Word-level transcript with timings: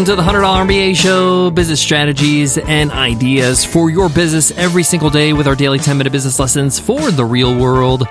Welcome 0.00 0.16
to 0.16 0.22
the 0.22 0.30
$100 0.30 0.66
MBA 0.66 0.96
Show 0.96 1.50
business 1.50 1.78
strategies 1.78 2.56
and 2.56 2.90
ideas 2.90 3.66
for 3.66 3.90
your 3.90 4.08
business 4.08 4.50
every 4.52 4.82
single 4.82 5.10
day 5.10 5.34
with 5.34 5.46
our 5.46 5.54
daily 5.54 5.78
10 5.78 5.98
minute 5.98 6.10
business 6.10 6.38
lessons 6.38 6.78
for 6.78 7.10
the 7.10 7.26
real 7.26 7.54
world. 7.54 8.04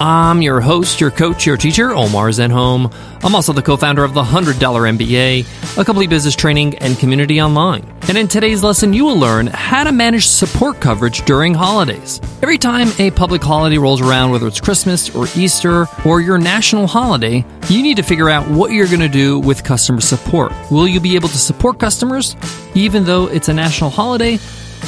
I'm 0.00 0.40
your 0.40 0.62
host, 0.62 1.02
your 1.02 1.10
coach, 1.10 1.44
your 1.44 1.58
teacher, 1.58 1.94
Omar 1.94 2.30
Zenhom. 2.30 2.90
I'm 3.22 3.34
also 3.34 3.52
the 3.52 3.60
co 3.60 3.76
founder 3.76 4.04
of 4.04 4.14
the 4.14 4.22
$100 4.22 4.54
MBA, 4.54 5.78
a 5.78 5.84
complete 5.84 6.08
business 6.08 6.34
training 6.34 6.78
and 6.78 6.98
community 6.98 7.42
online. 7.42 7.86
And 8.08 8.18
in 8.18 8.28
today's 8.28 8.62
lesson, 8.62 8.92
you 8.92 9.04
will 9.04 9.18
learn 9.18 9.46
how 9.46 9.84
to 9.84 9.92
manage 9.92 10.26
support 10.26 10.80
coverage 10.80 11.24
during 11.24 11.54
holidays. 11.54 12.20
Every 12.42 12.58
time 12.58 12.88
a 12.98 13.10
public 13.10 13.42
holiday 13.42 13.78
rolls 13.78 14.02
around, 14.02 14.30
whether 14.30 14.46
it's 14.46 14.60
Christmas 14.60 15.14
or 15.14 15.26
Easter 15.34 15.86
or 16.04 16.20
your 16.20 16.36
national 16.36 16.86
holiday, 16.86 17.44
you 17.70 17.82
need 17.82 17.96
to 17.96 18.02
figure 18.02 18.28
out 18.28 18.46
what 18.48 18.72
you're 18.72 18.88
going 18.88 19.00
to 19.00 19.08
do 19.08 19.40
with 19.40 19.64
customer 19.64 20.02
support. 20.02 20.52
Will 20.70 20.86
you 20.86 21.00
be 21.00 21.14
able 21.14 21.30
to 21.34 21.38
support 21.38 21.78
customers 21.78 22.36
even 22.74 23.04
though 23.04 23.26
it's 23.26 23.48
a 23.48 23.52
national 23.52 23.90
holiday? 23.90 24.38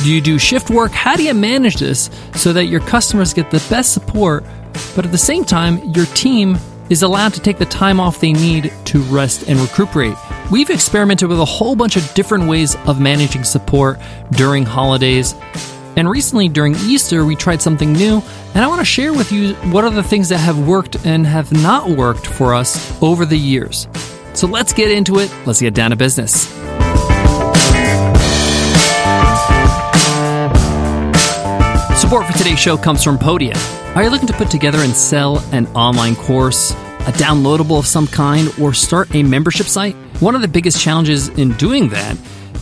Do 0.03 0.13
you 0.13 0.21
do 0.21 0.39
shift 0.39 0.71
work? 0.71 0.93
How 0.93 1.17
do 1.17 1.25
you 1.25 1.35
manage 1.35 1.77
this 1.77 2.11
so 2.35 2.53
that 2.53 2.67
your 2.67 2.81
customers 2.81 3.35
get 3.35 3.51
the 3.51 3.65
best 3.71 3.93
support, 3.93 4.45
but 4.95 5.05
at 5.05 5.13
the 5.13 5.19
same 5.19 5.45
time, 5.45 5.79
your 5.95 6.07
team 6.07 6.59
is 6.91 7.03
allowed 7.03 7.35
to 7.35 7.41
take 7.41 7.59
the 7.59 7.67
time 7.67 7.99
off 7.99 8.21
they 8.21 8.33
need 8.33 8.73
to 8.87 9.01
rest 9.03 9.49
and 9.49 9.59
recuperate? 9.59 10.15
We've 10.51 10.71
experimented 10.71 11.29
with 11.29 11.41
a 11.41 11.45
whole 11.45 11.75
bunch 11.75 11.97
of 11.97 12.15
different 12.15 12.49
ways 12.49 12.77
of 12.87 13.01
managing 13.01 13.45
support 13.45 13.99
during 14.33 14.65
holidays. 14.65 15.35
And 15.97 16.11
recently 16.11 16.49
during 16.49 16.75
Easter, 16.77 17.25
we 17.25 17.35
tried 17.35 17.63
something 17.63 17.93
new, 17.93 18.23
and 18.55 18.63
I 18.63 18.67
want 18.69 18.81
to 18.81 18.85
share 18.85 19.15
with 19.15 19.33
you 19.33 19.55
what 19.73 19.85
are 19.85 19.91
the 19.91 20.03
things 20.03 20.29
that 20.29 20.39
have 20.39 20.69
worked 20.69 21.07
and 21.07 21.27
have 21.27 21.53
not 21.53 21.89
worked 21.89 22.27
for 22.27 22.55
us 22.55 23.03
over 23.03 23.25
the 23.25 23.39
years. 23.39 23.89
So 24.37 24.47
let's 24.47 24.75
get 24.75 24.91
into 24.91 25.19
it. 25.19 25.35
Let's 25.47 25.63
get 25.63 25.73
down 25.73 25.91
to 25.91 25.97
business. 25.97 26.47
Support 31.99 32.27
for 32.27 32.37
today's 32.37 32.59
show 32.59 32.77
comes 32.77 33.03
from 33.03 33.17
Podia. 33.17 33.57
Are 33.97 34.03
you 34.03 34.11
looking 34.11 34.27
to 34.27 34.35
put 34.35 34.51
together 34.51 34.81
and 34.81 34.95
sell 34.95 35.39
an 35.53 35.67
online 35.69 36.15
course, 36.17 36.73
a 36.73 37.13
downloadable 37.13 37.79
of 37.79 37.87
some 37.87 38.07
kind, 38.07 38.53
or 38.61 38.75
start 38.75 39.15
a 39.15 39.23
membership 39.23 39.67
site? 39.67 39.95
One 40.21 40.35
of 40.35 40.43
the 40.43 40.49
biggest 40.49 40.83
challenges 40.83 41.29
in 41.29 41.53
doing 41.55 41.89
that 41.89 42.19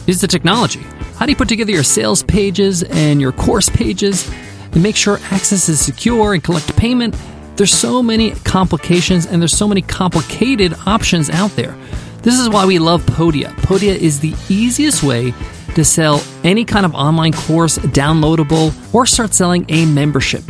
is 0.07 0.21
the 0.21 0.29
technology. 0.29 0.81
How 1.17 1.27
do 1.27 1.33
you 1.33 1.37
put 1.37 1.49
together 1.49 1.73
your 1.73 1.83
sales 1.83 2.23
pages 2.23 2.85
and 2.85 3.21
your 3.21 3.33
course 3.33 3.69
pages 3.69 4.31
and 4.73 4.81
make 4.81 4.95
sure 4.95 5.19
access 5.33 5.69
is 5.69 5.85
secure 5.85 6.35
and 6.35 6.45
collect 6.45 6.77
payment? 6.77 7.17
There's 7.57 7.73
so 7.73 8.03
many 8.03 8.33
complications 8.33 9.27
and 9.27 9.41
there's 9.41 9.57
so 9.57 9.69
many 9.69 9.81
complicated 9.81 10.75
options 10.87 11.31
out 11.31 11.51
there. 11.53 11.77
This 12.23 12.41
is 12.41 12.49
why 12.49 12.67
we 12.67 12.79
love 12.79 13.03
Podia. 13.05 13.55
Podia 13.57 13.95
is 13.95 14.19
the 14.19 14.35
easiest 14.49 15.03
way 15.05 15.33
to 15.75 15.85
sell 15.85 16.23
any 16.43 16.65
kind 16.65 16.85
of 16.85 16.95
online 16.95 17.33
course, 17.33 17.79
downloadable, 17.79 18.73
or 18.95 19.07
start 19.07 19.35
selling 19.35 19.67
a 19.69 19.87
membership. 19.87 20.43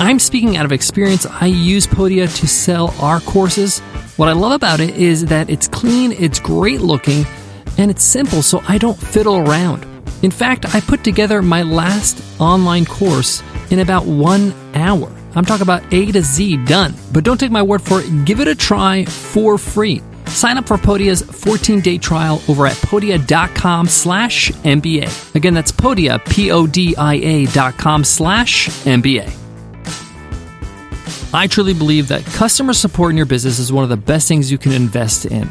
I'm 0.00 0.18
speaking 0.18 0.56
out 0.56 0.64
of 0.64 0.72
experience. 0.72 1.26
I 1.26 1.46
use 1.46 1.86
Podia 1.86 2.34
to 2.40 2.46
sell 2.46 2.94
our 3.00 3.20
courses. 3.20 3.80
What 4.16 4.28
I 4.28 4.32
love 4.32 4.52
about 4.52 4.80
it 4.80 4.96
is 4.96 5.26
that 5.26 5.50
it's 5.50 5.68
clean, 5.68 6.12
it's 6.12 6.38
great 6.38 6.80
looking, 6.80 7.26
and 7.76 7.90
it's 7.90 8.04
simple, 8.04 8.42
so 8.42 8.62
I 8.68 8.78
don't 8.78 8.98
fiddle 8.98 9.36
around. 9.36 9.86
In 10.22 10.30
fact, 10.30 10.74
I 10.74 10.80
put 10.80 11.04
together 11.04 11.42
my 11.42 11.62
last 11.62 12.22
online 12.40 12.84
course 12.84 13.42
in 13.70 13.80
about 13.80 14.06
one 14.06 14.54
hour. 14.74 15.12
I'm 15.34 15.44
talking 15.44 15.62
about 15.62 15.82
A 15.92 16.10
to 16.12 16.22
Z 16.22 16.64
done. 16.64 16.94
But 17.12 17.24
don't 17.24 17.38
take 17.38 17.50
my 17.50 17.62
word 17.62 17.82
for 17.82 18.00
it. 18.00 18.24
Give 18.24 18.40
it 18.40 18.48
a 18.48 18.54
try 18.54 19.04
for 19.04 19.58
free. 19.58 20.02
Sign 20.26 20.58
up 20.58 20.66
for 20.66 20.76
Podia's 20.76 21.22
14-day 21.22 21.98
trial 21.98 22.42
over 22.48 22.66
at 22.66 22.76
podia.com 22.76 23.88
slash 23.88 24.50
MBA. 24.50 25.34
Again, 25.34 25.54
that's 25.54 25.72
Podia, 25.72 26.24
P-O-D-I-A 26.30 27.46
dot 27.46 27.78
com 27.78 28.04
slash 28.04 28.68
MBA. 28.84 29.34
I 31.32 31.46
truly 31.46 31.74
believe 31.74 32.08
that 32.08 32.24
customer 32.24 32.72
support 32.72 33.10
in 33.10 33.16
your 33.16 33.26
business 33.26 33.58
is 33.58 33.72
one 33.72 33.84
of 33.84 33.90
the 33.90 33.96
best 33.96 34.28
things 34.28 34.50
you 34.50 34.58
can 34.58 34.72
invest 34.72 35.26
in. 35.26 35.50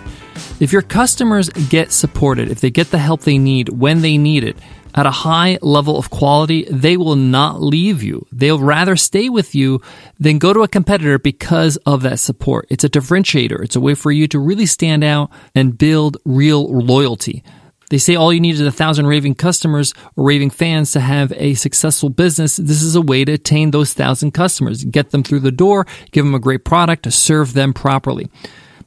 If 0.60 0.74
your 0.74 0.82
customers 0.82 1.50
get 1.50 1.92
supported, 1.92 2.50
if 2.50 2.62
they 2.62 2.72
get 2.72 2.90
the 2.90 2.98
help 2.98 3.22
they 3.22 3.38
need 3.38 3.70
when 3.70 4.02
they 4.02 4.18
need 4.18 4.44
it, 4.44 4.58
at 4.98 5.06
a 5.06 5.12
high 5.12 5.60
level 5.62 5.98
of 5.98 6.10
quality, 6.10 6.66
they 6.72 6.98
will 6.98 7.16
not 7.16 7.62
leave 7.62 8.02
you. 8.02 8.26
They'll 8.32 8.60
rather 8.60 8.96
stay 8.96 9.30
with 9.30 9.54
you 9.54 9.80
than 10.20 10.40
go 10.40 10.54
to 10.54 10.64
a 10.64 10.68
competitor 10.68 11.20
because 11.20 11.78
of 11.86 12.02
that 12.02 12.18
support. 12.18 12.66
It's 12.70 12.84
a 12.84 12.90
differentiator. 12.90 13.64
It's 13.64 13.76
a 13.76 13.80
way 13.80 13.94
for 13.94 14.12
you 14.12 14.28
to 14.30 14.40
really 14.40 14.66
stand 14.66 15.04
out 15.04 15.30
and 15.54 15.78
build 15.78 16.18
real 16.26 16.68
loyalty. 16.68 17.44
They 17.92 18.00
say 18.00 18.16
all 18.16 18.34
you 18.34 18.42
need 18.42 18.56
is 18.56 18.62
a 18.62 18.72
thousand 18.72 19.06
raving 19.06 19.36
customers 19.36 19.94
or 20.16 20.26
raving 20.26 20.50
fans 20.50 20.92
to 20.92 21.00
have 21.00 21.32
a 21.34 21.54
successful 21.54 22.10
business. 22.10 22.58
This 22.58 22.82
is 22.82 22.96
a 22.96 23.02
way 23.02 23.24
to 23.24 23.34
attain 23.34 23.72
those 23.72 23.94
thousand 23.94 24.32
customers, 24.32 24.84
get 24.84 25.12
them 25.12 25.22
through 25.22 25.42
the 25.42 25.52
door, 25.52 25.86
give 26.12 26.26
them 26.26 26.34
a 26.34 26.40
great 26.40 26.66
product 26.66 27.04
to 27.04 27.12
serve 27.12 27.54
them 27.54 27.72
properly. 27.72 28.30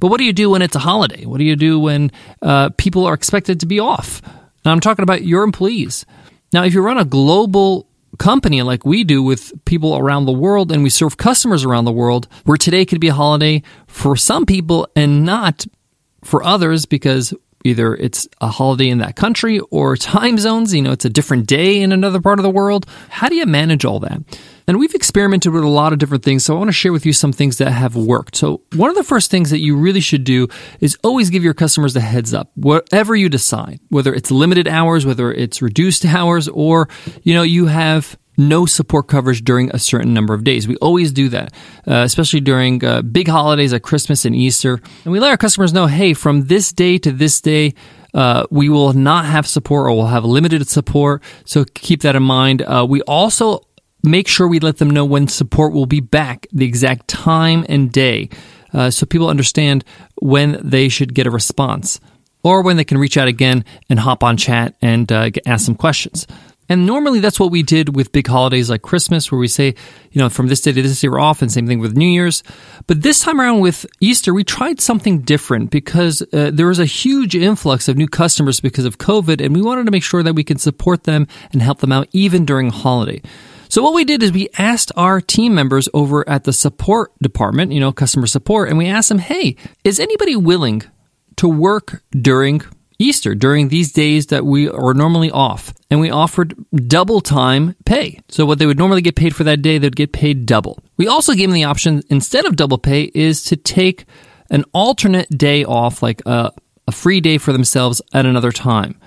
But 0.00 0.09
what 0.09 0.19
do 0.19 0.25
you 0.25 0.32
do 0.32 0.50
when 0.50 0.60
it's 0.60 0.77
a 0.77 0.81
holiday? 0.81 1.25
What 1.25 1.38
do 1.38 1.44
you 1.44 1.56
do 1.56 1.78
when 1.78 2.10
uh, 2.42 2.71
people 2.77 3.06
are 3.06 3.15
expected 3.15 3.60
to 3.60 3.66
be 3.66 3.78
off? 3.78 4.21
And 4.65 4.72
I'm 4.72 4.81
talking 4.81 5.03
about 5.03 5.25
your 5.25 5.43
employees. 5.43 6.04
Now, 6.53 6.65
if 6.65 6.75
you 6.75 6.82
run 6.82 6.98
a 6.98 7.04
global 7.04 7.87
company 8.19 8.60
like 8.62 8.84
we 8.84 9.04
do 9.04 9.22
with 9.22 9.53
people 9.65 9.97
around 9.97 10.26
the 10.26 10.32
world 10.32 10.71
and 10.71 10.82
we 10.82 10.91
serve 10.91 11.16
customers 11.16 11.65
around 11.65 11.84
the 11.84 11.93
world, 11.93 12.28
where 12.44 12.59
today 12.59 12.84
could 12.84 13.00
be 13.00 13.09
a 13.09 13.15
holiday 13.15 13.62
for 13.87 14.16
some 14.16 14.44
people 14.44 14.87
and 14.94 15.25
not 15.25 15.66
for 16.22 16.44
others 16.44 16.87
because 16.87 17.32
either 17.65 17.94
it's 17.94 18.28
a 18.41 18.48
holiday 18.48 18.88
in 18.88 18.98
that 18.98 19.16
country 19.16 19.60
or 19.71 19.97
time 20.16 20.38
zones, 20.38 20.75
you 20.75 20.82
know, 20.82 20.93
it's 20.93 21.04
a 21.04 21.10
different 21.10 21.47
day 21.47 21.81
in 21.81 21.93
another 21.93 22.21
part 22.21 22.38
of 22.38 22.43
the 22.43 22.50
world. 22.50 22.87
How 23.09 23.28
do 23.28 23.34
you 23.34 23.47
manage 23.47 23.84
all 23.84 24.00
that? 24.00 24.22
And 24.66 24.78
we've 24.78 24.94
experimented 24.94 25.53
with 25.53 25.65
a 25.65 25.69
lot 25.69 25.93
of 25.93 25.98
different 25.98 26.22
things, 26.22 26.44
so 26.44 26.54
I 26.54 26.59
want 26.59 26.69
to 26.69 26.72
share 26.72 26.93
with 26.93 27.04
you 27.04 27.12
some 27.12 27.32
things 27.32 27.59
that 27.59 27.72
have 27.72 27.97
worked. 27.97 28.37
So, 28.37 28.62
one 28.76 28.88
of 28.88 28.94
the 28.94 29.03
first 29.03 29.28
things 29.28 29.50
that 29.50 29.59
you 29.59 29.76
really 29.76 29.98
should 30.00 30.22
do 30.22 30.47
is 30.78 30.97
always 31.03 31.28
give 31.28 31.43
your 31.43 31.54
customers 31.54 31.97
a 31.97 32.00
heads 32.00 32.32
up, 32.32 32.53
whatever 32.54 33.16
you 33.16 33.28
decide, 33.28 33.81
whether 33.88 34.15
it's 34.15 34.31
limited 34.31 34.69
hours, 34.69 35.04
whether 35.04 35.32
it's 35.32 35.60
reduced 35.60 36.04
hours, 36.06 36.47
or, 36.48 36.88
you 37.25 37.34
know, 37.34 37.42
you 37.42 37.66
have 37.66 38.16
no 38.41 38.67
support 38.67 39.06
coverage 39.06 39.45
during 39.45 39.71
a 39.71 39.78
certain 39.78 40.15
number 40.15 40.34
of 40.34 40.43
days. 40.45 40.67
We 40.67 40.77
always 40.77 41.12
do 41.12 41.28
that, 41.28 41.53
uh, 41.87 42.03
especially 42.05 42.41
during 42.41 42.84
uh, 42.84 43.03
big 43.03 43.28
holidays 43.28 43.73
like 43.73 43.83
Christmas 43.83 44.25
and 44.25 44.34
Easter. 44.34 44.81
And 45.05 45.12
we 45.12 45.21
let 45.21 45.31
our 45.31 45.37
customers 45.37 45.73
know, 45.73 45.87
hey, 45.87 46.15
from 46.15 46.47
this 46.47 46.73
day 46.73 46.99
to 46.99 47.12
this 47.12 47.41
day, 47.41 47.75
uh, 48.15 48.47
we 48.51 48.69
will 48.69 48.93
not 48.93 49.25
have 49.27 49.47
support 49.47 49.87
or 49.87 49.93
we'll 49.93 50.06
have 50.06 50.25
limited 50.25 50.67
support. 50.69 51.23
So 51.45 51.65
keep 51.75 52.03
that 52.03 52.17
in 52.17 52.23
mind. 52.23 52.62
Uh, 52.62 52.87
we 52.89 53.03
also 53.03 53.61
make 54.03 54.27
sure 54.27 54.49
we 54.49 54.61
let 54.61 54.78
them 54.78 54.91
know 54.91 55.05
when 55.05 55.28
support 55.28 55.72
will 55.72 55.87
be 55.87 56.01
back, 56.01 56.47
the 56.53 56.65
exact 56.65 57.07
time 57.07 57.65
and 57.69 57.93
day, 57.93 58.31
uh, 58.72 58.91
so 58.91 59.07
people 59.07 59.28
understand 59.28 59.84
when 60.22 60.59
they 60.62 60.89
should 60.89 61.15
get 61.15 61.27
a 61.27 61.31
response 61.31 62.01
or 62.43 62.62
when 62.62 62.77
they 62.77 62.84
can 62.84 62.99
reach 62.99 63.17
out 63.17 63.28
again 63.28 63.65
and 63.89 63.99
hop 63.99 64.25
on 64.25 64.37
chat 64.37 64.75
and 64.81 65.11
uh, 65.12 65.31
ask 65.47 65.67
some 65.67 65.75
questions. 65.75 66.27
And 66.70 66.86
normally 66.86 67.19
that's 67.19 67.41
what 67.41 67.50
we 67.50 67.62
did 67.62 67.97
with 67.97 68.12
big 68.12 68.28
holidays 68.28 68.70
like 68.70 68.81
Christmas, 68.81 69.31
where 69.31 69.41
we 69.41 69.48
say, 69.48 69.75
you 70.12 70.20
know, 70.20 70.31
from 70.31 70.47
this 70.47 70.60
day 70.60 70.72
to 70.72 70.81
this 70.81 71.00
day 71.00 71.08
we're 71.08 71.20
off, 71.20 71.42
and 71.42 71.50
same 71.50 71.66
thing 71.66 71.81
with 71.81 71.97
New 71.97 72.08
Year's. 72.08 72.44
But 72.86 73.03
this 73.03 73.20
time 73.20 73.41
around 73.41 73.60
with 73.60 73.84
Easter, 74.00 74.32
we 74.32 74.44
tried 74.44 74.80
something 74.80 75.20
different 75.22 75.70
because 75.70 76.22
uh, 76.32 76.50
there 76.54 76.69
was 76.69 76.78
a 76.78 76.84
huge 76.84 77.34
influx 77.34 77.88
of 77.88 77.97
new 77.97 78.09
customers 78.09 78.60
because 78.60 78.84
of 78.84 78.98
COVID, 78.98 79.44
and 79.44 79.54
we 79.54 79.60
wanted 79.60 79.84
to 79.86 79.91
make 79.91 80.04
sure 80.04 80.22
that 80.22 80.34
we 80.34 80.44
can 80.44 80.59
support 80.59 81.04
them 81.04 81.26
and 81.53 81.60
help 81.60 81.80
them 81.80 81.91
out 81.91 82.09
even 82.12 82.44
during 82.44 82.70
holiday. 82.70 83.20
So 83.69 83.82
what 83.82 83.94
we 83.94 84.04
did 84.04 84.22
is 84.22 84.33
we 84.33 84.48
asked 84.56 84.92
our 84.97 85.21
team 85.21 85.54
members 85.54 85.89
over 85.92 86.28
at 86.28 86.45
the 86.45 86.53
support 86.53 87.12
department, 87.21 87.72
you 87.72 87.80
know, 87.80 87.92
customer 87.92 88.28
support, 88.28 88.68
and 88.68 88.78
we 88.78 88.86
asked 88.86 89.09
them, 89.09 89.18
hey, 89.18 89.56
is 89.83 89.98
anybody 89.98 90.36
willing 90.36 90.83
to 91.36 91.48
work 91.48 92.03
during 92.10 92.62
Easter, 93.00 93.34
during 93.34 93.68
these 93.68 93.92
days 93.92 94.26
that 94.26 94.44
we 94.44 94.68
are 94.68 94.94
normally 94.94 95.30
off? 95.30 95.72
And 95.91 96.00
we 96.00 96.10
offered 96.10 96.54
double 96.86 97.20
time 97.20 97.74
pay. 97.84 98.20
So 98.28 98.44
what 98.44 98.58
they 98.58 98.66
would 98.66 98.78
normally 98.78 99.02
get 99.02 99.16
paid 99.16 99.34
for 99.34 99.44
that 99.44 99.62
day, 99.62 99.78
they'd 99.78 99.97
get 99.97 100.12
paid 100.12 100.47
double. 100.47 100.78
We 100.97 101.08
also 101.08 101.34
gave 101.34 101.48
them 101.48 101.54
the 101.54 101.64
option, 101.64 102.02
instead 102.10 102.44
of 102.44 102.56
double 102.56 102.78
pay, 102.78 103.10
is 103.14 103.42
to 103.44 103.56
take 103.56 104.04
an 104.50 104.64
alternate 104.72 105.30
day 105.30 105.64
off, 105.64 106.02
like 106.02 106.22
a, 106.26 106.52
a 106.86 106.92
free 106.92 107.20
day 107.20 107.38
for 107.38 107.52
themselves 107.52 108.02
at 108.12 108.26
another 108.26 108.52
time 108.52 109.00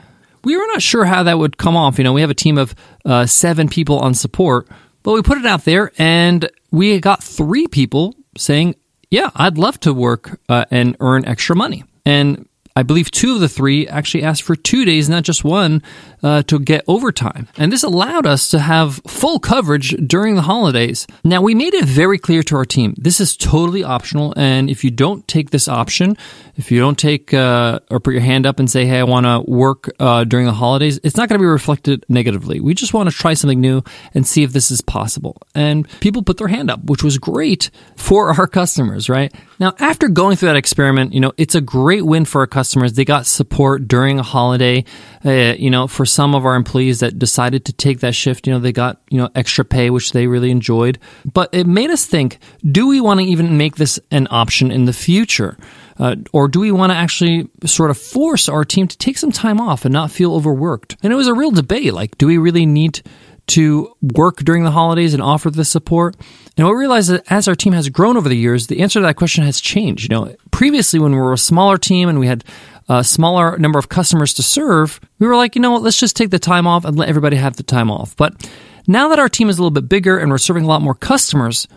we 0.43 0.57
were 0.57 0.67
not 0.67 0.81
sure 0.81 1.05
how 1.05 1.23
that 1.23 1.37
would 1.37 1.57
come 1.57 1.75
off. 1.75 1.97
You 1.97 2.03
know, 2.03 2.13
we 2.13 2.21
have 2.21 2.29
a 2.29 2.35
team 2.35 2.57
of 2.57 2.75
uh, 3.05 3.25
seven 3.25 3.69
people 3.69 3.99
on 3.99 4.13
support, 4.13 4.67
but 5.01 5.13
we 5.13 5.21
put 5.21 5.37
it 5.37 5.45
out 5.45 5.65
there 5.65 5.91
and 5.97 6.49
we 6.71 6.99
got 6.99 7.23
three 7.23 7.67
people 7.67 8.15
saying, 8.37 8.75
yeah, 9.09 9.29
I'd 9.35 9.57
love 9.57 9.79
to 9.81 9.93
work 9.93 10.39
uh, 10.49 10.65
and 10.71 10.97
earn 10.99 11.25
extra 11.25 11.55
money. 11.55 11.83
And 12.05 12.47
I 12.75 12.83
believe 12.83 13.11
two 13.11 13.35
of 13.35 13.39
the 13.39 13.49
three 13.49 13.87
actually 13.87 14.23
asked 14.23 14.43
for 14.43 14.55
two 14.55 14.83
days, 14.85 15.09
not 15.09 15.23
just 15.23 15.43
one, 15.43 15.83
uh, 16.23 16.41
to 16.43 16.59
get 16.59 16.83
overtime. 16.87 17.47
And 17.57 17.71
this 17.71 17.83
allowed 17.83 18.25
us 18.25 18.49
to 18.49 18.59
have 18.59 19.01
full 19.05 19.39
coverage 19.39 19.89
during 20.07 20.35
the 20.35 20.41
holidays. 20.41 21.05
Now, 21.23 21.41
we 21.41 21.53
made 21.53 21.73
it 21.73 21.85
very 21.85 22.17
clear 22.17 22.41
to 22.43 22.55
our 22.55 22.65
team 22.65 22.95
this 22.97 23.19
is 23.19 23.35
totally 23.35 23.83
optional. 23.83 24.33
And 24.37 24.69
if 24.69 24.83
you 24.83 24.91
don't 24.91 25.27
take 25.27 25.51
this 25.51 25.67
option, 25.67 26.17
if 26.55 26.71
you 26.71 26.79
don't 26.79 26.97
take 26.97 27.33
uh, 27.33 27.79
or 27.91 27.99
put 27.99 28.13
your 28.13 28.21
hand 28.21 28.45
up 28.45 28.59
and 28.59 28.69
say, 28.69 28.85
hey, 28.85 28.99
I 28.99 29.03
want 29.03 29.25
to 29.25 29.41
work 29.49 29.91
uh, 29.99 30.23
during 30.23 30.45
the 30.45 30.53
holidays, 30.53 30.99
it's 31.03 31.17
not 31.17 31.27
going 31.27 31.39
to 31.39 31.43
be 31.43 31.47
reflected 31.47 32.05
negatively. 32.07 32.59
We 32.59 32.73
just 32.73 32.93
want 32.93 33.09
to 33.09 33.15
try 33.15 33.33
something 33.33 33.59
new 33.59 33.83
and 34.13 34.25
see 34.25 34.43
if 34.43 34.53
this 34.53 34.71
is 34.71 34.81
possible. 34.81 35.37
And 35.53 35.87
people 35.99 36.23
put 36.23 36.37
their 36.37 36.47
hand 36.47 36.71
up, 36.71 36.83
which 36.85 37.03
was 37.03 37.17
great 37.17 37.69
for 37.95 38.33
our 38.33 38.47
customers, 38.47 39.09
right? 39.09 39.33
Now, 39.59 39.73
after 39.79 40.07
going 40.07 40.37
through 40.37 40.49
that 40.49 40.55
experiment, 40.55 41.13
you 41.13 41.19
know, 41.19 41.33
it's 41.37 41.55
a 41.55 41.61
great 41.61 42.05
win 42.05 42.25
for 42.25 42.41
our 42.41 42.47
customers. 42.47 42.93
They 42.93 43.05
got 43.05 43.25
support 43.25 43.87
during 43.87 44.19
a 44.19 44.23
holiday. 44.23 44.85
Uh, 45.25 45.55
you 45.57 45.69
know, 45.69 45.87
for 45.87 46.05
some 46.13 46.35
of 46.35 46.45
our 46.45 46.55
employees 46.55 46.99
that 46.99 47.17
decided 47.17 47.65
to 47.65 47.73
take 47.73 47.99
that 48.01 48.15
shift, 48.15 48.47
you 48.47 48.53
know, 48.53 48.59
they 48.59 48.71
got, 48.71 49.01
you 49.09 49.17
know, 49.17 49.29
extra 49.35 49.65
pay, 49.65 49.89
which 49.89 50.11
they 50.11 50.27
really 50.27 50.51
enjoyed. 50.51 50.99
But 51.25 51.49
it 51.53 51.67
made 51.67 51.89
us 51.89 52.05
think, 52.05 52.37
do 52.63 52.87
we 52.87 53.01
want 53.01 53.19
to 53.19 53.25
even 53.25 53.57
make 53.57 53.75
this 53.75 53.99
an 54.11 54.27
option 54.29 54.71
in 54.71 54.85
the 54.85 54.93
future? 54.93 55.57
Uh, 55.97 56.15
or 56.31 56.47
do 56.47 56.59
we 56.59 56.71
want 56.71 56.91
to 56.91 56.95
actually 56.95 57.49
sort 57.65 57.91
of 57.91 57.97
force 57.97 58.49
our 58.49 58.65
team 58.65 58.87
to 58.87 58.97
take 58.97 59.17
some 59.17 59.31
time 59.31 59.59
off 59.59 59.85
and 59.85 59.93
not 59.93 60.11
feel 60.11 60.33
overworked? 60.33 60.97
And 61.03 61.11
it 61.11 61.15
was 61.15 61.27
a 61.27 61.33
real 61.33 61.51
debate. 61.51 61.93
Like, 61.93 62.17
do 62.17 62.27
we 62.27 62.37
really 62.37 62.65
need 62.65 63.01
to 63.45 63.93
work 64.01 64.37
during 64.37 64.63
the 64.63 64.71
holidays 64.71 65.13
and 65.13 65.21
offer 65.21 65.49
the 65.49 65.65
support? 65.65 66.15
And 66.57 66.67
we 66.67 66.73
realized 66.73 67.09
that 67.09 67.23
as 67.31 67.47
our 67.47 67.55
team 67.55 67.73
has 67.73 67.89
grown 67.89 68.15
over 68.15 68.29
the 68.29 68.37
years, 68.37 68.67
the 68.67 68.81
answer 68.81 68.99
to 68.99 69.05
that 69.05 69.15
question 69.15 69.43
has 69.43 69.59
changed. 69.59 70.11
You 70.11 70.17
know, 70.17 70.35
previously 70.51 70.99
when 70.99 71.11
we 71.11 71.17
were 71.17 71.33
a 71.33 71.37
smaller 71.37 71.77
team 71.77 72.09
and 72.09 72.19
we 72.19 72.27
had 72.27 72.43
a 72.89 73.03
smaller 73.03 73.57
number 73.57 73.79
of 73.79 73.89
customers 73.89 74.33
to 74.35 74.43
serve, 74.43 74.99
we 75.19 75.27
were 75.27 75.35
like, 75.35 75.55
you 75.55 75.61
know 75.61 75.71
what, 75.71 75.81
let's 75.81 75.99
just 75.99 76.15
take 76.15 76.29
the 76.29 76.39
time 76.39 76.67
off 76.67 76.85
and 76.85 76.97
let 76.97 77.09
everybody 77.09 77.37
have 77.37 77.55
the 77.55 77.63
time 77.63 77.89
off. 77.89 78.15
But 78.15 78.49
now 78.87 79.09
that 79.09 79.19
our 79.19 79.29
team 79.29 79.49
is 79.49 79.57
a 79.57 79.61
little 79.61 79.71
bit 79.71 79.89
bigger 79.89 80.17
and 80.17 80.29
we're 80.29 80.37
serving 80.37 80.65
a 80.65 80.67
lot 80.67 80.81
more 80.81 80.95
customers, 80.95 81.67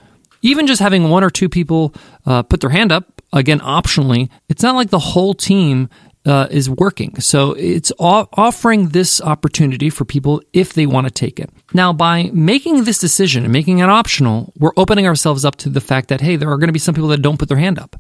even 0.42 0.66
just 0.66 0.80
having 0.80 1.08
one 1.08 1.24
or 1.24 1.30
two 1.30 1.48
people 1.48 1.94
uh, 2.24 2.42
put 2.42 2.60
their 2.60 2.70
hand 2.70 2.92
up, 2.92 3.22
again, 3.32 3.60
optionally, 3.60 4.30
it's 4.48 4.62
not 4.62 4.74
like 4.74 4.90
the 4.90 4.98
whole 4.98 5.34
team 5.34 5.88
uh, 6.24 6.48
is 6.50 6.68
working. 6.68 7.20
So 7.20 7.52
it's 7.52 7.92
offering 7.98 8.88
this 8.88 9.20
opportunity 9.20 9.90
for 9.90 10.04
people 10.04 10.42
if 10.52 10.72
they 10.72 10.84
want 10.84 11.06
to 11.06 11.12
take 11.12 11.38
it. 11.38 11.50
Now, 11.72 11.92
by 11.92 12.30
making 12.32 12.82
this 12.84 12.98
decision 12.98 13.44
and 13.44 13.52
making 13.52 13.78
it 13.78 13.88
optional, 13.88 14.52
we're 14.58 14.72
opening 14.76 15.06
ourselves 15.06 15.44
up 15.44 15.54
to 15.56 15.68
the 15.68 15.80
fact 15.80 16.08
that, 16.08 16.20
hey, 16.20 16.34
there 16.34 16.50
are 16.50 16.58
going 16.58 16.68
to 16.68 16.72
be 16.72 16.80
some 16.80 16.94
people 16.94 17.08
that 17.08 17.22
don't 17.22 17.38
put 17.38 17.48
their 17.48 17.58
hand 17.58 17.78
up. 17.78 17.94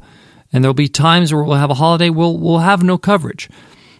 And 0.52 0.62
there'll 0.62 0.74
be 0.74 0.88
times 0.88 1.32
where 1.32 1.42
we'll 1.42 1.56
have 1.56 1.70
a 1.70 1.74
holiday, 1.74 2.10
we'll, 2.10 2.38
we'll 2.38 2.58
have 2.58 2.82
no 2.82 2.98
coverage. 2.98 3.48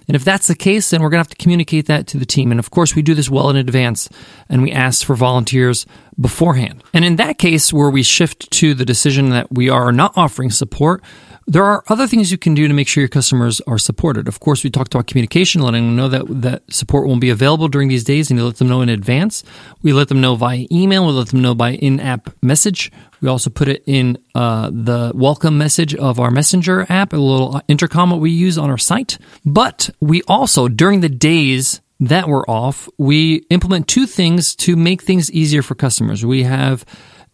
And 0.09 0.15
if 0.15 0.25
that's 0.25 0.47
the 0.47 0.55
case, 0.55 0.91
then 0.91 1.03
we're 1.03 1.11
going 1.11 1.23
to 1.23 1.29
have 1.29 1.37
to 1.37 1.43
communicate 1.43 1.87
that 1.87 2.07
to 2.09 2.19
the 2.19 2.27
team. 2.27 2.51
And 2.51 2.61
of 2.61 2.71
course, 2.71 2.95
we 2.95 3.03
do 3.03 3.15
this 3.15 3.29
well 3.29 3.51
in 3.51 3.57
advance 3.57 4.09
and 4.49 4.63
we 4.63 4.71
ask 4.71 5.05
for 5.05 5.17
volunteers 5.17 5.85
beforehand. 6.21 6.83
And 6.93 7.05
in 7.05 7.17
that 7.17 7.39
case, 7.39 7.73
where 7.73 7.91
we 7.91 8.03
shift 8.03 8.51
to 8.53 8.75
the 8.75 8.85
decision 8.85 9.31
that 9.31 9.53
we 9.53 9.69
are 9.69 9.93
not 9.93 10.13
offering 10.17 10.51
support, 10.51 11.03
there 11.49 11.65
are 11.65 11.85
other 11.89 12.09
things 12.09 12.33
you 12.33 12.39
can 12.39 12.55
do 12.55 12.67
to 12.67 12.75
make 12.75 12.89
sure 12.89 13.03
your 13.03 13.09
customers 13.09 13.61
are 13.69 13.79
supported. 13.79 14.27
Of 14.27 14.41
course, 14.41 14.65
we 14.65 14.71
talked 14.71 14.95
about 14.95 15.07
communication, 15.07 15.63
letting 15.63 15.87
them 15.87 15.97
know 15.97 16.09
that 16.09 16.43
that 16.43 16.63
support 16.73 17.07
won't 17.07 17.21
be 17.21 17.31
available 17.31 17.69
during 17.69 17.89
these 17.89 18.03
days, 18.03 18.31
and 18.31 18.39
you 18.39 18.45
let 18.45 18.57
them 18.57 18.69
know 18.69 18.81
in 18.81 18.89
advance. 18.89 19.45
We 19.83 19.93
let 19.93 20.09
them 20.09 20.21
know 20.21 20.35
via 20.35 20.67
email. 20.73 21.07
We 21.07 21.13
let 21.13 21.29
them 21.29 21.43
know 21.43 21.55
by 21.55 21.75
in-app 21.75 22.31
message. 22.43 22.91
We 23.21 23.29
also 23.29 23.49
put 23.49 23.69
it 23.69 23.85
in 23.87 24.19
uh, 24.35 24.71
the 24.73 25.13
welcome 25.15 25.57
message 25.57 25.95
of 25.95 26.19
our 26.19 26.33
messenger 26.33 26.85
app, 26.89 27.13
a 27.13 27.17
little 27.17 27.61
intercom 27.69 28.11
that 28.11 28.17
we 28.17 28.31
use 28.31 28.59
on 28.59 28.69
our 28.69 28.79
site. 28.79 29.19
But 29.45 29.91
we 30.01 30.23
also, 30.27 30.67
during 30.67 31.01
the 31.01 31.09
days 31.09 31.81
that 32.01 32.29
we're 32.29 32.45
off, 32.45 32.89
we 32.99 33.37
implement 33.51 33.89
two 33.89 34.07
things 34.07 34.55
to 34.57 34.77
make 34.77 35.03
things 35.03 35.31
easier 35.33 35.63
for 35.63 35.75
customers. 35.75 36.25
We 36.25 36.43
have 36.43 36.85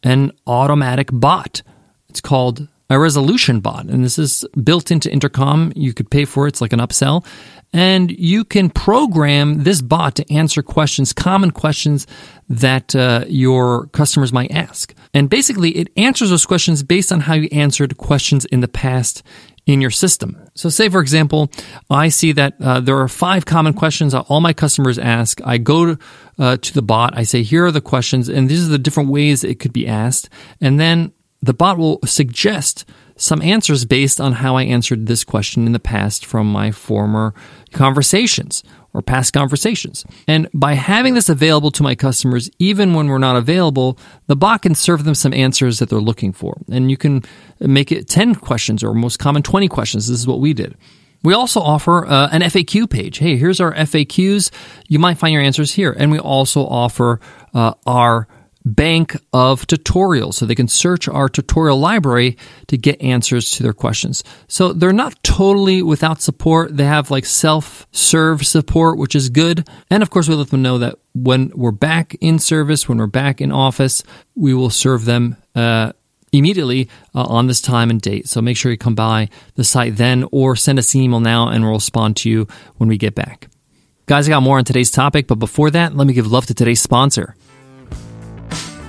an 0.02 0.32
automatic 0.46 1.08
bot. 1.12 1.62
It's 2.08 2.20
called 2.20 2.68
a 2.90 2.98
resolution 2.98 3.60
bot. 3.60 3.86
And 3.86 4.04
this 4.04 4.18
is 4.18 4.44
built 4.62 4.90
into 4.90 5.10
Intercom. 5.10 5.72
You 5.74 5.94
could 5.94 6.10
pay 6.10 6.24
for 6.24 6.46
it. 6.46 6.50
It's 6.50 6.60
like 6.60 6.72
an 6.72 6.80
upsell. 6.80 7.24
And 7.72 8.10
you 8.10 8.44
can 8.44 8.68
program 8.68 9.62
this 9.62 9.80
bot 9.80 10.16
to 10.16 10.32
answer 10.32 10.62
questions, 10.62 11.14
common 11.14 11.52
questions 11.52 12.06
that 12.50 12.94
uh, 12.94 13.24
your 13.28 13.86
customers 13.88 14.30
might 14.30 14.50
ask. 14.50 14.94
And 15.14 15.30
basically, 15.30 15.70
it 15.70 15.88
answers 15.96 16.28
those 16.28 16.44
questions 16.44 16.82
based 16.82 17.10
on 17.10 17.20
how 17.20 17.32
you 17.32 17.48
answered 17.50 17.96
questions 17.96 18.44
in 18.46 18.60
the 18.60 18.68
past 18.68 19.22
in 19.66 19.80
your 19.80 19.90
system. 19.90 20.36
So, 20.54 20.68
say 20.68 20.88
for 20.88 21.00
example, 21.00 21.50
I 21.88 22.08
see 22.08 22.32
that 22.32 22.54
uh, 22.60 22.80
there 22.80 22.98
are 22.98 23.08
five 23.08 23.44
common 23.44 23.74
questions 23.74 24.14
all 24.14 24.40
my 24.40 24.52
customers 24.52 24.98
ask. 24.98 25.40
I 25.44 25.58
go 25.58 25.94
to, 25.94 25.98
uh, 26.38 26.56
to 26.56 26.74
the 26.74 26.82
bot, 26.82 27.16
I 27.16 27.22
say, 27.22 27.42
here 27.42 27.66
are 27.66 27.70
the 27.70 27.80
questions, 27.80 28.28
and 28.28 28.48
these 28.48 28.66
are 28.66 28.70
the 28.70 28.78
different 28.78 29.10
ways 29.10 29.44
it 29.44 29.60
could 29.60 29.72
be 29.72 29.86
asked. 29.86 30.28
And 30.60 30.80
then 30.80 31.12
the 31.42 31.54
bot 31.54 31.78
will 31.78 31.98
suggest 32.04 32.84
some 33.16 33.42
answers 33.42 33.84
based 33.84 34.20
on 34.20 34.32
how 34.32 34.56
I 34.56 34.64
answered 34.64 35.06
this 35.06 35.24
question 35.24 35.66
in 35.66 35.72
the 35.72 35.78
past 35.78 36.24
from 36.24 36.50
my 36.50 36.70
former 36.70 37.34
conversations 37.72 38.62
or 38.94 39.02
past 39.02 39.32
conversations. 39.32 40.04
And 40.28 40.48
by 40.52 40.74
having 40.74 41.14
this 41.14 41.28
available 41.28 41.70
to 41.72 41.82
my 41.82 41.94
customers, 41.94 42.50
even 42.58 42.94
when 42.94 43.08
we're 43.08 43.18
not 43.18 43.36
available, 43.36 43.98
the 44.26 44.36
bot 44.36 44.62
can 44.62 44.74
serve 44.74 45.04
them 45.04 45.14
some 45.14 45.32
answers 45.32 45.78
that 45.78 45.88
they're 45.88 46.00
looking 46.00 46.32
for. 46.32 46.60
And 46.70 46.90
you 46.90 46.96
can 46.96 47.22
make 47.60 47.90
it 47.90 48.08
10 48.08 48.36
questions 48.36 48.82
or 48.82 48.94
most 48.94 49.18
common 49.18 49.42
20 49.42 49.68
questions. 49.68 50.08
This 50.08 50.20
is 50.20 50.26
what 50.26 50.40
we 50.40 50.52
did. 50.52 50.76
We 51.22 51.34
also 51.34 51.60
offer 51.60 52.04
uh, 52.04 52.28
an 52.32 52.42
FAQ 52.42 52.90
page. 52.90 53.18
Hey, 53.18 53.36
here's 53.36 53.60
our 53.60 53.72
FAQs. 53.74 54.50
You 54.88 54.98
might 54.98 55.18
find 55.18 55.32
your 55.32 55.42
answers 55.42 55.72
here. 55.72 55.94
And 55.96 56.10
we 56.10 56.18
also 56.18 56.66
offer 56.66 57.20
uh, 57.54 57.74
our 57.86 58.26
bank 58.64 59.16
of 59.32 59.66
tutorials 59.66 60.34
so 60.34 60.46
they 60.46 60.54
can 60.54 60.68
search 60.68 61.08
our 61.08 61.28
tutorial 61.28 61.78
library 61.78 62.36
to 62.68 62.76
get 62.76 63.00
answers 63.02 63.50
to 63.52 63.62
their 63.62 63.72
questions. 63.72 64.22
So 64.48 64.72
they're 64.72 64.92
not 64.92 65.22
totally 65.22 65.82
without 65.82 66.22
support. 66.22 66.76
They 66.76 66.84
have 66.84 67.10
like 67.10 67.24
self 67.24 67.86
serve 67.90 68.46
support, 68.46 68.98
which 68.98 69.14
is 69.14 69.28
good. 69.30 69.68
And 69.90 70.02
of 70.02 70.10
course, 70.10 70.28
we 70.28 70.34
let 70.34 70.50
them 70.50 70.62
know 70.62 70.78
that 70.78 70.96
when 71.14 71.50
we're 71.54 71.72
back 71.72 72.14
in 72.20 72.38
service, 72.38 72.88
when 72.88 72.98
we're 72.98 73.06
back 73.06 73.40
in 73.40 73.52
office, 73.52 74.02
we 74.34 74.54
will 74.54 74.70
serve 74.70 75.04
them. 75.04 75.36
Uh, 75.54 75.92
immediately 76.32 76.88
uh, 77.14 77.22
on 77.24 77.46
this 77.46 77.60
time 77.60 77.90
and 77.90 78.00
date. 78.00 78.26
So 78.26 78.40
make 78.40 78.56
sure 78.56 78.72
you 78.72 78.78
come 78.78 78.94
by 78.94 79.28
the 79.54 79.64
site 79.64 79.96
then 79.96 80.26
or 80.32 80.56
send 80.56 80.78
us 80.78 80.94
an 80.94 81.02
email 81.02 81.20
now 81.20 81.48
and 81.48 81.62
we'll 81.62 81.74
respond 81.74 82.16
to 82.18 82.30
you 82.30 82.48
when 82.78 82.88
we 82.88 82.96
get 82.96 83.14
back. 83.14 83.48
Guys, 84.06 84.26
I 84.26 84.30
got 84.30 84.42
more 84.42 84.58
on 84.58 84.64
today's 84.64 84.90
topic, 84.90 85.26
but 85.26 85.38
before 85.38 85.70
that, 85.70 85.94
let 85.94 86.06
me 86.06 86.14
give 86.14 86.26
love 86.26 86.46
to 86.46 86.54
today's 86.54 86.80
sponsor. 86.80 87.36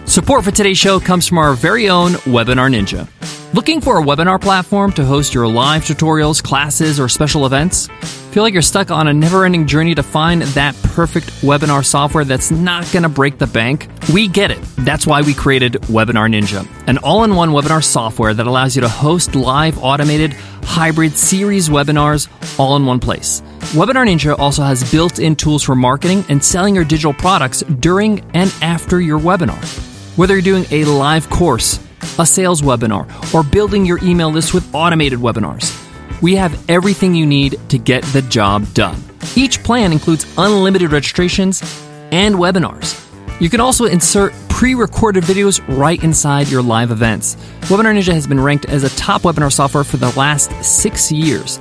Support 0.06 0.44
for 0.44 0.52
today's 0.52 0.78
show 0.78 1.00
comes 1.00 1.26
from 1.28 1.38
our 1.38 1.54
very 1.54 1.90
own 1.90 2.12
Webinar 2.12 2.70
Ninja. 2.70 3.08
Looking 3.54 3.82
for 3.82 4.00
a 4.00 4.04
webinar 4.04 4.40
platform 4.40 4.92
to 4.94 5.06
host 5.06 5.34
your 5.34 5.48
live 5.48 5.84
tutorials, 5.84 6.44
classes, 6.44 7.00
or 7.00 7.08
special 7.08 7.46
events? 7.46 7.88
Feel 8.32 8.44
like 8.44 8.54
you're 8.54 8.62
stuck 8.62 8.92
on 8.92 9.08
a 9.08 9.14
never 9.14 9.46
ending 9.46 9.66
journey 9.66 9.96
to 9.96 10.04
find 10.04 10.42
that 10.42 10.76
perfect 10.84 11.28
webinar 11.42 11.86
software 11.86 12.26
that's 12.26 12.52
not 12.52 12.92
going 12.92 13.04
to 13.04 13.10
break 13.10 13.38
the 13.38 13.48
bank? 13.48 13.88
We 14.14 14.28
get 14.28 14.52
it. 14.52 14.60
That's 14.78 15.08
why 15.08 15.22
we 15.22 15.34
created 15.34 15.74
Webinar 15.84 16.30
Ninja, 16.30 16.68
an 16.88 16.98
all 17.00 17.24
in 17.24 17.36
one 17.36 17.52
webinar 17.52 17.84
software 17.84 18.34
that 18.34 18.46
allows 18.46 18.76
you 18.76 18.82
to 18.82 18.90
host 18.90 19.36
live, 19.36 19.82
automated, 19.82 20.34
hybrid 20.64 21.18
series 21.18 21.70
webinars 21.70 22.28
all 22.60 22.76
in 22.76 22.86
one 22.86 23.00
place. 23.00 23.42
Webinar 23.72 24.08
Ninja 24.08 24.38
also 24.38 24.64
has 24.64 24.90
built 24.92 25.20
in 25.20 25.36
tools 25.36 25.64
for 25.64 25.76
marketing 25.76 26.26
and 26.28 26.44
selling 26.44 26.76
your 26.76 26.86
digital 26.86 27.14
products 27.14 27.62
during 27.62 28.20
and 28.34 28.54
after 28.62 29.00
your 29.00 29.20
webinar. 29.20 29.92
Whether 30.16 30.36
you're 30.36 30.44
doing 30.44 30.66
a 30.70 30.86
live 30.86 31.28
course, 31.32 31.80
a 32.20 32.26
sales 32.26 32.62
webinar, 32.62 33.34
or 33.34 33.42
building 33.42 33.84
your 33.84 33.98
email 34.04 34.30
list 34.30 34.54
with 34.54 34.76
automated 34.76 35.18
webinars, 35.18 35.74
we 36.22 36.36
have 36.36 36.70
everything 36.70 37.16
you 37.16 37.26
need 37.26 37.60
to 37.70 37.80
get 37.80 38.04
the 38.04 38.22
job 38.22 38.72
done. 38.76 39.02
Each 39.36 39.64
plan 39.64 39.92
includes 39.92 40.32
unlimited 40.38 40.92
registrations 40.92 41.64
and 42.12 42.36
webinars. 42.36 43.00
You 43.42 43.50
can 43.50 43.60
also 43.60 43.86
insert 43.86 44.34
pre 44.50 44.76
recorded 44.76 45.24
videos 45.24 45.60
right 45.80 46.02
inside 46.04 46.48
your 46.48 46.62
live 46.62 46.92
events. 46.92 47.36
Webinar 47.62 47.98
Ninja 47.98 48.14
has 48.14 48.28
been 48.28 48.40
ranked 48.40 48.66
as 48.66 48.84
a 48.84 48.96
top 48.96 49.24
webinar 49.24 49.52
software 49.52 49.84
for 49.84 49.98
the 49.98 50.12
last 50.12 50.52
six 50.64 51.12
years. 51.12 51.60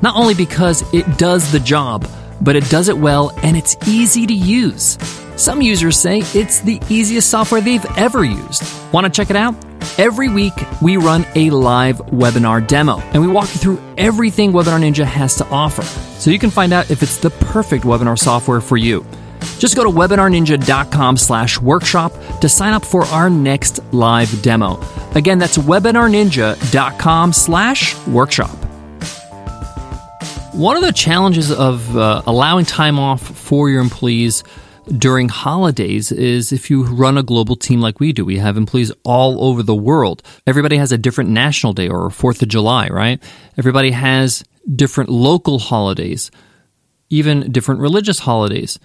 Not 0.00 0.16
only 0.16 0.32
because 0.32 0.82
it 0.94 1.18
does 1.18 1.52
the 1.52 1.60
job, 1.60 2.08
but 2.40 2.56
it 2.56 2.64
does 2.70 2.88
it 2.88 2.96
well 2.96 3.38
and 3.42 3.54
it's 3.54 3.76
easy 3.86 4.26
to 4.26 4.34
use. 4.34 4.96
Some 5.36 5.62
users 5.62 5.96
say 5.96 6.18
it's 6.34 6.60
the 6.60 6.80
easiest 6.88 7.30
software 7.30 7.60
they've 7.60 7.84
ever 7.96 8.24
used. 8.24 8.62
Want 8.92 9.06
to 9.06 9.10
check 9.10 9.30
it 9.30 9.36
out? 9.36 9.54
Every 9.98 10.28
week, 10.28 10.52
we 10.80 10.96
run 10.96 11.26
a 11.34 11.50
live 11.50 11.98
webinar 12.06 12.66
demo 12.66 12.98
and 13.12 13.20
we 13.20 13.28
walk 13.28 13.52
you 13.52 13.58
through 13.58 13.82
everything 13.98 14.52
Webinar 14.52 14.80
Ninja 14.80 15.04
has 15.04 15.34
to 15.36 15.46
offer 15.46 15.82
so 15.82 16.30
you 16.30 16.38
can 16.38 16.50
find 16.50 16.72
out 16.72 16.90
if 16.90 17.02
it's 17.02 17.16
the 17.18 17.30
perfect 17.30 17.84
webinar 17.84 18.18
software 18.18 18.60
for 18.60 18.76
you. 18.76 19.04
Just 19.58 19.76
go 19.76 19.84
to 19.84 19.90
webinarninja.com 19.90 21.16
slash 21.16 21.60
workshop 21.60 22.12
to 22.40 22.48
sign 22.48 22.74
up 22.74 22.84
for 22.84 23.04
our 23.06 23.28
next 23.28 23.80
live 23.92 24.42
demo. 24.42 24.80
Again, 25.14 25.38
that's 25.38 25.58
webinarninja.com 25.58 27.32
slash 27.32 27.96
workshop. 28.06 28.56
One 30.54 30.76
of 30.76 30.82
the 30.82 30.92
challenges 30.92 31.50
of 31.50 31.96
uh, 31.96 32.22
allowing 32.26 32.66
time 32.66 32.98
off 32.98 33.22
for 33.22 33.70
your 33.70 33.80
employees 33.80 34.44
during 34.88 35.28
holidays 35.28 36.10
is 36.10 36.52
if 36.52 36.70
you 36.70 36.84
run 36.84 37.16
a 37.16 37.22
global 37.22 37.56
team 37.56 37.80
like 37.80 38.00
we 38.00 38.12
do. 38.12 38.24
We 38.24 38.38
have 38.38 38.56
employees 38.56 38.92
all 39.04 39.44
over 39.44 39.62
the 39.62 39.74
world. 39.74 40.22
Everybody 40.46 40.76
has 40.76 40.92
a 40.92 40.98
different 40.98 41.30
national 41.30 41.72
day 41.72 41.88
or 41.88 42.08
4th 42.08 42.42
of 42.42 42.48
July, 42.48 42.88
right? 42.88 43.22
Everybody 43.56 43.92
has 43.92 44.44
different 44.74 45.10
local 45.10 45.58
holidays, 45.58 46.30
even 47.10 47.52
different 47.52 47.80
religious 47.80 48.20
holidays. 48.20 48.78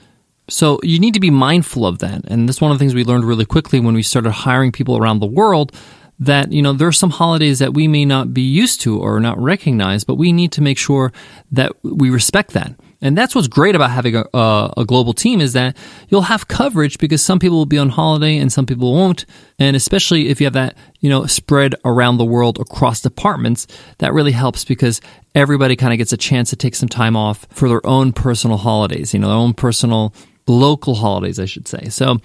So 0.50 0.80
you 0.84 1.00
need 1.00 1.13
to 1.16 1.20
be 1.20 1.30
mindful 1.30 1.86
of 1.86 2.00
that. 2.00 2.25
And 2.25 2.48
that's 2.48 2.62
one 2.62 2.72
of 2.72 2.77
the 2.77 2.80
things 2.80 2.96
we 2.96 3.04
learned 3.04 3.25
really 3.25 3.46
quickly 3.46 3.80
when 3.80 3.96
we 3.96 4.04
started 4.04 4.32
hiring 4.32 4.72
people 4.72 4.98
around 4.98 5.20
the 5.20 5.25
world 5.25 5.72
that, 6.20 6.51
you 6.51 6.62
know, 6.62 6.74
there 6.74 6.88
are 6.88 6.94
some 6.94 7.12
holidays 7.12 7.60
that 7.60 7.74
we 7.74 7.88
may 7.88 8.06
not 8.06 8.34
be 8.34 8.42
used 8.42 8.82
to 8.82 9.00
or 9.00 9.20
not 9.20 9.38
recognize, 9.39 10.04
but 10.04 10.16
we 10.16 10.32
need 10.32 10.51
to 10.54 10.62
make 10.62 10.77
sure 10.77 11.12
that 11.51 11.74
we 11.84 12.10
respect 12.10 12.54
that. 12.54 12.74
And 13.01 13.18
that's 13.18 13.36
what's 13.36 13.48
great 13.48 13.75
about 13.75 13.92
having 13.92 14.16
a, 14.16 14.25
a, 14.34 14.74
a, 14.77 14.86
global 14.86 15.13
team 15.13 15.39
is 15.39 15.54
that 15.54 15.77
you'll 16.10 16.24
have 16.24 16.48
coverage 16.48 16.98
because 16.98 17.24
some 17.24 17.38
people 17.38 17.58
will 17.58 17.68
be 17.68 17.77
on 17.77 17.89
holiday 17.89 18.38
and 18.38 18.51
some 18.51 18.66
people 18.66 18.94
won't. 18.94 19.25
And 19.60 19.75
especially 19.75 20.30
if 20.30 20.42
you 20.42 20.46
have 20.46 20.54
that, 20.54 20.75
you 21.00 21.10
know, 21.10 21.25
spread 21.27 21.75
around 21.86 22.18
the 22.18 22.25
world 22.25 22.60
across 22.60 23.01
departments, 23.01 23.68
that 24.00 24.13
really 24.13 24.32
helps 24.32 24.66
because 24.66 25.00
everybody 25.36 25.75
kind 25.75 25.94
of 25.94 26.00
gets 26.00 26.12
a 26.12 26.18
chance 26.18 26.50
to 26.50 26.56
take 26.56 26.74
some 26.74 26.89
time 26.89 27.16
off 27.16 27.46
for 27.51 27.70
their 27.70 27.86
own 27.86 28.13
personal 28.13 28.58
holidays, 28.58 29.13
you 29.13 29.20
know, 29.20 29.27
their 29.27 29.38
own 29.38 29.54
personal 29.54 30.13
local 30.48 30.96
holidays, 30.96 31.39
I 31.39 31.46
should 31.46 31.68
say. 31.68 31.89
So 31.89 32.18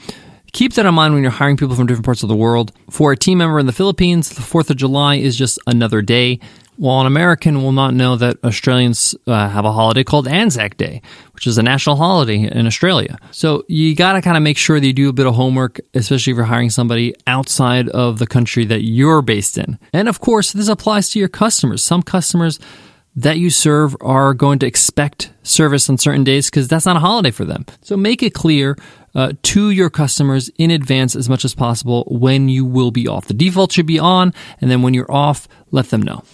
keep 0.52 0.75
that 0.75 0.87
in 0.87 0.95
mind 0.95 1.12
when 1.12 1.23
you're 1.23 1.33
hiring 1.33 1.57
people 1.57 1.75
from 1.75 1.87
different 1.87 2.07
parts 2.07 2.23
of 2.23 2.29
the 2.29 2.37
world. 2.37 2.73
For 2.91 3.12
a 3.12 3.17
team 3.17 3.38
member 3.38 3.59
in 3.59 3.67
the 3.67 3.73
Philippines, 3.73 4.31
the 4.31 4.43
4th 4.43 4.71
of 4.71 4.76
July 4.76 5.17
is 5.17 5.37
just 5.37 5.59
another 5.67 6.00
day. 6.00 6.41
While 6.76 7.02
an 7.02 7.07
American 7.07 7.62
will 7.62 7.73
not 7.73 7.93
know 7.93 8.17
that 8.17 8.43
Australians 8.43 9.14
uh, 9.26 9.49
have 9.49 9.64
a 9.64 9.73
holiday 9.73 10.05
called 10.05 10.26
Anzac 10.26 10.79
Day, 10.79 11.02
which 11.33 11.47
is 11.47 11.59
a 11.59 11.62
national 11.62 11.97
holiday 11.97 12.50
in 12.50 12.67
Australia. 12.67 13.19
So 13.31 13.64
you 13.69 13.95
got 13.95 14.14
to 14.14 14.23
kind 14.23 14.37
of 14.37 14.43
make 14.43 14.57
sure 14.57 14.81
that 14.81 14.87
you 14.87 14.93
do 14.93 15.09
a 15.11 15.12
bit 15.12 15.26
of 15.26 15.35
homework, 15.35 15.81
especially 15.93 16.33
if 16.33 16.37
you're 16.37 16.47
hiring 16.47 16.71
somebody 16.71 17.14
outside 17.26 17.88
of 17.91 18.19
the 18.19 18.26
country 18.26 18.64
that 18.64 18.83
you're 18.83 19.21
based 19.21 19.59
in. 19.59 19.79
And 19.93 20.09
of 20.09 20.21
course, 20.21 20.52
this 20.52 20.69
applies 20.69 21.11
to 21.11 21.19
your 21.19 21.29
customers. 21.29 21.85
Some 21.85 22.02
customers 22.02 22.59
that 23.14 23.38
you 23.38 23.50
serve 23.50 23.95
are 24.00 24.33
going 24.33 24.59
to 24.61 24.67
expect 24.67 25.31
service 25.43 25.91
on 25.91 25.99
certain 25.99 26.25
days 26.25 26.49
because 26.49 26.69
that's 26.69 26.87
not 26.87 26.97
a 26.97 27.00
holiday 27.00 27.31
for 27.31 27.45
them. 27.45 27.67
So 27.83 27.97
make 27.97 28.23
it 28.23 28.33
clear 28.33 28.76
uh, 29.14 29.33
to 29.43 29.71
your 29.71 29.91
customers 29.91 30.50
in 30.57 30.71
advance 30.71 31.14
as 31.14 31.29
much 31.29 31.45
as 31.45 31.55
possible 31.55 32.05
when 32.09 32.49
you 32.49 32.64
will 32.64 32.91
be 32.91 33.07
off. 33.07 33.26
The 33.26 33.35
default 33.35 33.73
should 33.73 33.87
be 33.87 33.99
on, 33.99 34.33
and 34.61 34.71
then 34.71 34.81
when 34.81 34.95
you're 34.95 35.12
off, 35.12 35.47
let 35.71 35.91
them 35.91 36.00
know. 36.00 36.25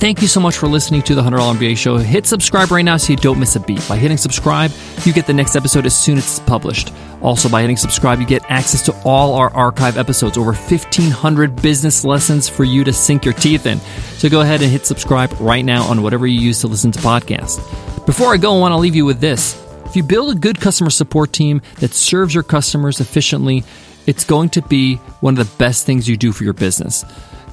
Thank 0.00 0.22
you 0.22 0.28
so 0.28 0.40
much 0.40 0.56
for 0.56 0.66
listening 0.66 1.02
to 1.02 1.14
the 1.14 1.20
$100 1.20 1.56
MBA 1.58 1.76
show. 1.76 1.98
Hit 1.98 2.24
subscribe 2.24 2.70
right 2.70 2.86
now 2.86 2.96
so 2.96 3.12
you 3.12 3.18
don't 3.18 3.38
miss 3.38 3.54
a 3.56 3.60
beat. 3.60 3.86
By 3.86 3.98
hitting 3.98 4.16
subscribe, 4.16 4.70
you 5.04 5.12
get 5.12 5.26
the 5.26 5.34
next 5.34 5.56
episode 5.56 5.84
as 5.84 5.94
soon 5.94 6.16
as 6.16 6.24
it's 6.24 6.38
published. 6.38 6.90
Also, 7.20 7.50
by 7.50 7.60
hitting 7.60 7.76
subscribe, 7.76 8.18
you 8.18 8.24
get 8.24 8.42
access 8.50 8.80
to 8.86 8.98
all 9.04 9.34
our 9.34 9.54
archive 9.54 9.98
episodes, 9.98 10.38
over 10.38 10.54
1,500 10.54 11.60
business 11.60 12.02
lessons 12.02 12.48
for 12.48 12.64
you 12.64 12.82
to 12.82 12.94
sink 12.94 13.26
your 13.26 13.34
teeth 13.34 13.66
in. 13.66 13.78
So 14.16 14.30
go 14.30 14.40
ahead 14.40 14.62
and 14.62 14.70
hit 14.70 14.86
subscribe 14.86 15.38
right 15.38 15.66
now 15.66 15.82
on 15.82 16.00
whatever 16.00 16.26
you 16.26 16.40
use 16.40 16.62
to 16.62 16.66
listen 16.66 16.90
to 16.92 16.98
podcasts. 17.00 17.58
Before 18.06 18.32
I 18.32 18.38
go, 18.38 18.56
I 18.56 18.58
want 18.58 18.72
to 18.72 18.78
leave 18.78 18.96
you 18.96 19.04
with 19.04 19.20
this. 19.20 19.62
If 19.84 19.96
you 19.96 20.02
build 20.02 20.34
a 20.34 20.40
good 20.40 20.58
customer 20.58 20.88
support 20.88 21.34
team 21.34 21.60
that 21.80 21.92
serves 21.92 22.32
your 22.32 22.42
customers 22.42 23.00
efficiently, 23.00 23.64
it's 24.06 24.24
going 24.24 24.48
to 24.50 24.62
be 24.62 24.94
one 25.20 25.36
of 25.36 25.46
the 25.46 25.56
best 25.58 25.84
things 25.84 26.08
you 26.08 26.16
do 26.16 26.32
for 26.32 26.44
your 26.44 26.54
business. 26.54 27.04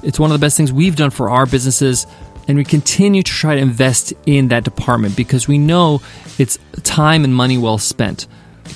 It's 0.02 0.18
one 0.18 0.30
of 0.30 0.40
the 0.40 0.44
best 0.44 0.56
things 0.56 0.72
we've 0.72 0.96
done 0.96 1.10
for 1.10 1.28
our 1.28 1.44
businesses 1.44 2.06
and 2.48 2.56
we 2.56 2.64
continue 2.64 3.22
to 3.22 3.30
try 3.30 3.54
to 3.54 3.60
invest 3.60 4.12
in 4.26 4.48
that 4.48 4.64
department 4.64 5.16
because 5.16 5.46
we 5.46 5.58
know 5.58 6.00
it's 6.38 6.58
time 6.82 7.24
and 7.24 7.34
money 7.34 7.58
well 7.58 7.78
spent. 7.78 8.26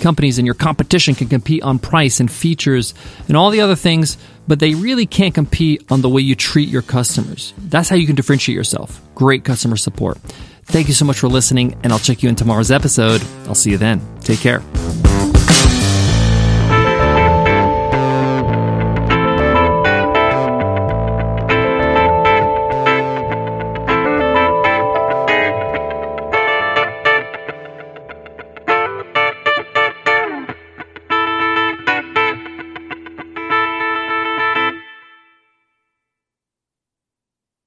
Companies 0.00 0.38
and 0.38 0.46
your 0.46 0.54
competition 0.54 1.14
can 1.14 1.28
compete 1.28 1.62
on 1.62 1.78
price 1.78 2.20
and 2.20 2.30
features 2.30 2.94
and 3.28 3.36
all 3.36 3.50
the 3.50 3.60
other 3.60 3.74
things, 3.74 4.16
but 4.46 4.58
they 4.58 4.74
really 4.74 5.06
can't 5.06 5.34
compete 5.34 5.84
on 5.90 6.02
the 6.02 6.08
way 6.08 6.22
you 6.22 6.34
treat 6.34 6.68
your 6.68 6.82
customers. 6.82 7.52
That's 7.58 7.88
how 7.88 7.96
you 7.96 8.06
can 8.06 8.16
differentiate 8.16 8.56
yourself. 8.56 9.00
Great 9.14 9.44
customer 9.44 9.76
support. 9.76 10.18
Thank 10.64 10.88
you 10.88 10.94
so 10.94 11.04
much 11.04 11.18
for 11.18 11.28
listening, 11.28 11.78
and 11.82 11.92
I'll 11.92 11.98
check 11.98 12.22
you 12.22 12.28
in 12.28 12.36
tomorrow's 12.36 12.70
episode. 12.70 13.22
I'll 13.46 13.54
see 13.54 13.70
you 13.70 13.78
then. 13.78 14.00
Take 14.20 14.38
care. 14.38 14.62